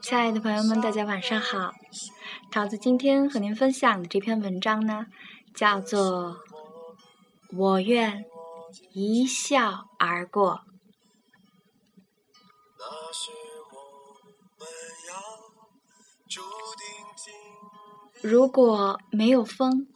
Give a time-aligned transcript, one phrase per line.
[0.00, 1.72] 亲爱的朋友们，大家晚上好。
[2.50, 5.06] 桃子今天和您分享的这篇文章呢，
[5.54, 6.36] 叫做
[7.56, 8.24] 《我愿
[8.94, 10.52] 一笑而过》。
[18.22, 19.86] 如果没有风，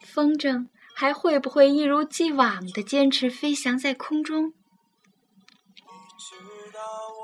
[0.00, 4.54] 风筝还会不会一如既往的坚持飞翔在空中？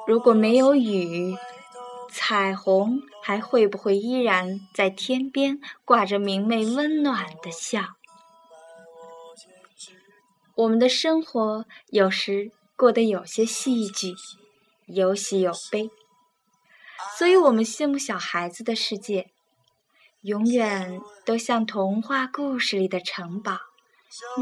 [0.07, 1.37] 如果没有雨，
[2.11, 7.97] 彩虹还会不会依然在天边挂着明媚温暖的笑？
[10.55, 14.15] 我们的生活有时过得有些戏剧，
[14.87, 15.91] 有喜有悲，
[17.19, 19.31] 所以我们羡慕小孩子的世界，
[20.21, 23.59] 永远都像童话故事里的城堡，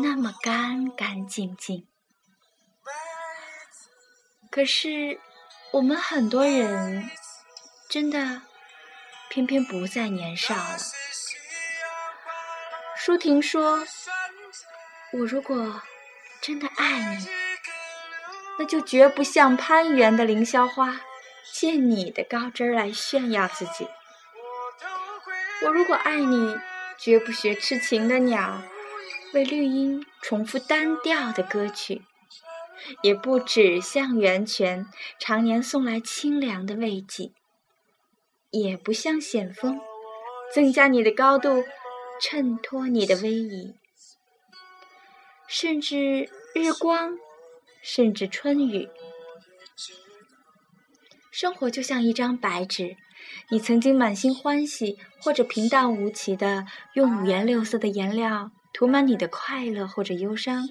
[0.03, 1.87] 那么干干净净。
[4.53, 5.19] 可是。
[5.73, 7.11] 我们很多人
[7.89, 8.43] 真的
[9.31, 10.77] 偏偏不再年少了。
[12.95, 13.87] 舒婷说
[15.15, 15.81] ：“我如果
[16.43, 17.27] 真的爱你，
[18.59, 21.01] 那就绝不像攀援的凌霄花，
[21.55, 23.89] 借你的高枝来炫耀自己。
[25.65, 26.59] 我如果爱你，
[26.99, 28.61] 绝不学痴情的鸟，
[29.33, 32.03] 为绿荫重复单调的歌曲。”
[33.03, 34.87] 也不止像源泉
[35.19, 37.33] 常年送来清凉的慰藉，
[38.51, 39.81] 也不像险峰
[40.55, 41.65] 增加你的高度，
[42.21, 43.75] 衬托你的威仪，
[45.49, 47.17] 甚至日光，
[47.83, 48.89] 甚至春雨。
[51.31, 52.97] 生活就像一张白纸，
[53.51, 60.69] 你曾经满心欢喜，或者平淡无奇的用五颜六色的颜料涂满你的快乐或者忧伤。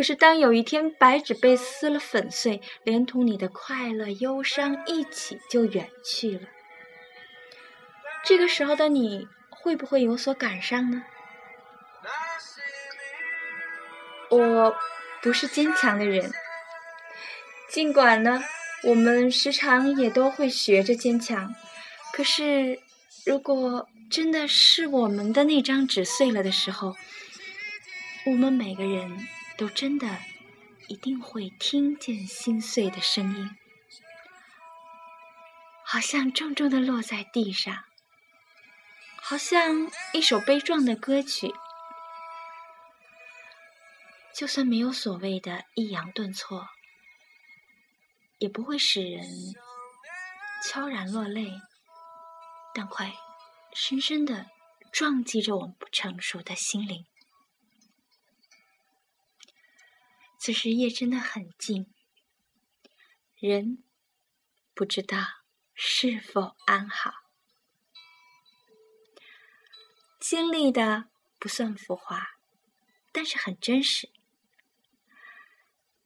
[0.00, 6.48] 可是，当有一天白纸被撕了粉碎，连同你的快乐、忧伤一起就远去了，
[8.24, 11.04] 这个时候的你会不会有所感伤呢？
[14.30, 14.74] 我
[15.20, 16.32] 不是坚强的人，
[17.68, 18.42] 尽管呢，
[18.84, 21.54] 我们时常也都会学着坚强。
[22.14, 22.80] 可是，
[23.26, 26.96] 如果真的是我们的那张纸碎了的时候，
[28.24, 29.28] 我们每个人。
[29.60, 30.18] 都真的
[30.88, 33.50] 一定会听见心碎的声音，
[35.84, 37.84] 好像重重的落在地上，
[39.20, 41.52] 好像一首悲壮的歌曲。
[44.34, 46.66] 就算没有所谓的抑扬顿挫，
[48.38, 49.22] 也不会使人
[50.66, 51.52] 悄然落泪，
[52.74, 53.12] 但会
[53.74, 54.46] 深深的
[54.90, 57.04] 撞击着我们不成熟的心灵。
[60.42, 61.92] 此时夜真的很静，
[63.34, 63.84] 人
[64.72, 65.18] 不知道
[65.74, 67.12] 是否安好。
[70.18, 72.38] 经历的不算浮华，
[73.12, 74.08] 但是很真实。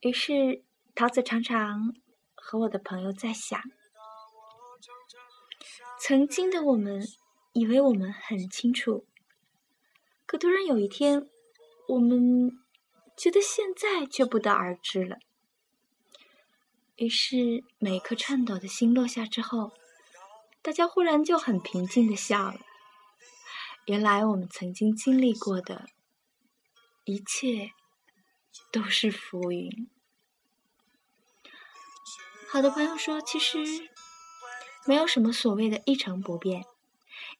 [0.00, 0.64] 于是
[0.96, 1.94] 桃子常常
[2.34, 3.62] 和我的朋友在想：
[6.00, 7.06] 曾经的我们
[7.52, 9.06] 以为我们很清楚，
[10.26, 11.30] 可突然有一天，
[11.86, 12.63] 我们。
[13.16, 15.18] 觉得现在却不得而知了。
[16.96, 19.72] 于是，每颗颤抖的心落下之后，
[20.62, 22.60] 大家忽然就很平静的笑了。
[23.86, 25.86] 原来，我们曾经经历过的
[27.04, 27.72] 一切
[28.72, 29.90] 都是浮云。
[32.48, 33.58] 好的朋友说：“其实
[34.86, 36.64] 没有什么所谓的一成不变，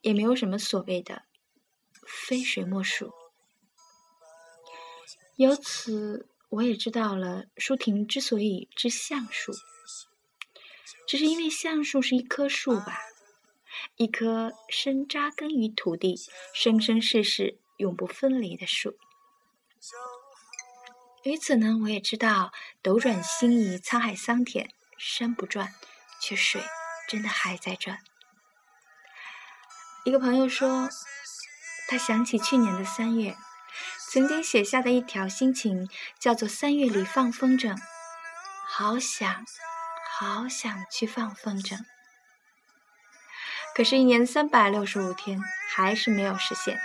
[0.00, 1.22] 也没有什么所谓的
[2.06, 3.12] 非水莫属。”
[5.36, 9.52] 由此，我也知道了舒婷之所以知橡树，
[11.08, 13.00] 只是因为橡树是一棵树吧，
[13.96, 16.20] 一棵深扎根于土地、
[16.54, 18.96] 生生世世永不分离的树。
[21.24, 25.74] 于此呢，我也知道斗转星移、沧海桑田，山不转，
[26.20, 26.62] 却水
[27.08, 27.98] 真的还在转。
[30.04, 30.88] 一个朋友说，
[31.88, 33.36] 他想起去年的三月。
[34.14, 35.90] 曾经写下的一条心情，
[36.20, 37.76] 叫做“三月里放风筝”，
[38.64, 39.44] 好想，
[40.16, 41.84] 好想去放风筝。
[43.74, 46.78] 可是，一年三百六十五天，还是没有实现。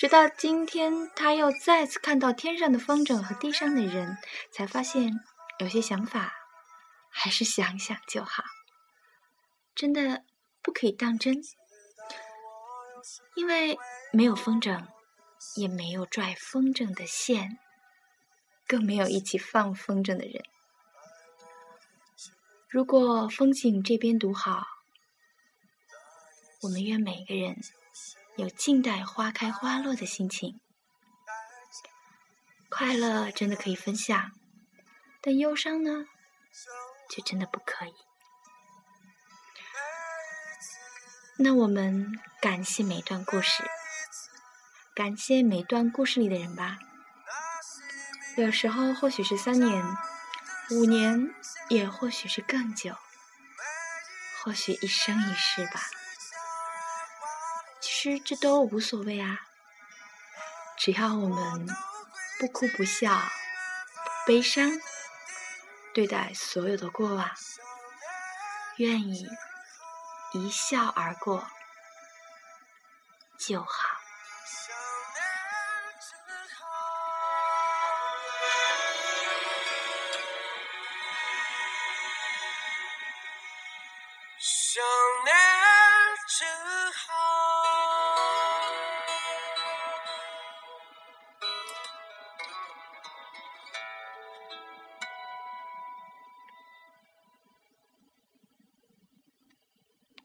[0.00, 4.18] 直到今天，他又再次看到天上的风筝和地上的人，
[4.50, 5.12] 才发现
[5.60, 6.32] 有些想法
[7.08, 8.42] 还是想想就好，
[9.76, 10.24] 真的
[10.60, 11.40] 不可以当真，
[13.36, 13.78] 因为
[14.12, 14.88] 没有风筝。
[15.56, 17.58] 也没有拽风筝的线，
[18.66, 20.42] 更没有一起放风筝的人。
[22.68, 24.64] 如果风景这边独好，
[26.62, 27.60] 我们愿每个人
[28.36, 30.58] 有静待花开花落的心情。
[32.70, 34.32] 快乐真的可以分享，
[35.20, 36.06] 但忧伤呢，
[37.10, 37.92] 就真的不可以。
[41.36, 43.62] 那我们感谢每段故事，
[44.94, 46.78] 感谢每段故事里的人吧。
[48.36, 49.82] 有时候或许是三年、
[50.70, 51.34] 五年，
[51.70, 52.94] 也或许是更久，
[54.42, 55.80] 或许一生一世吧。
[57.80, 59.40] 其实这都无所谓啊，
[60.76, 61.66] 只要我们
[62.38, 63.22] 不哭不笑、
[64.26, 64.70] 悲伤，
[65.94, 67.30] 对待所有的过往，
[68.76, 69.26] 愿意。
[70.34, 71.46] 一笑而过
[73.38, 73.91] 就好。